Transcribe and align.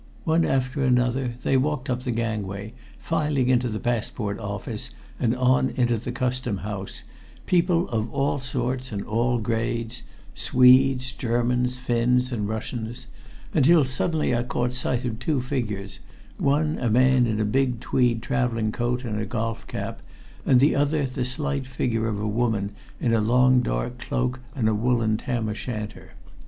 One 0.23 0.45
after 0.45 0.83
another 0.83 1.35
they 1.43 1.57
walked 1.57 1.87
up 1.87 2.01
the 2.01 2.11
gangway, 2.11 2.73
filing 2.97 3.49
into 3.49 3.69
the 3.69 3.79
passport 3.79 4.39
office 4.39 4.89
and 5.19 5.35
on 5.35 5.69
into 5.75 5.95
the 5.99 6.11
Custom 6.11 6.57
House, 6.65 7.03
people 7.45 7.87
of 7.89 8.11
all 8.11 8.39
sorts 8.39 8.91
and 8.91 9.03
all 9.05 9.37
grades 9.37 10.01
Swedes, 10.33 11.11
Germans, 11.11 11.77
Finns, 11.77 12.31
and 12.31 12.47
Russians 12.49 13.05
until 13.53 13.83
suddenly 13.85 14.35
I 14.35 14.41
caught 14.41 14.73
sight 14.73 15.05
of 15.05 15.19
two 15.19 15.39
figures 15.39 15.99
one 16.39 16.79
a 16.79 16.89
man 16.89 17.27
in 17.27 17.39
a 17.39 17.45
big 17.45 17.79
tweed 17.79 18.23
traveling 18.23 18.71
coat 18.71 19.05
and 19.05 19.19
a 19.19 19.25
golf 19.27 19.67
cap, 19.67 20.01
and 20.47 20.59
the 20.59 20.75
other 20.75 21.05
the 21.05 21.25
slight 21.25 21.67
figure 21.67 22.07
of 22.07 22.19
a 22.19 22.27
woman 22.27 22.71
in 22.99 23.13
a 23.13 23.21
long 23.21 23.61
dark 23.61 23.99
cloak 23.99 24.39
and 24.55 24.67
a 24.67 24.73
woolen 24.73 25.17
tam 25.17 25.47
o' 25.47 25.53
shanter. 25.53 26.13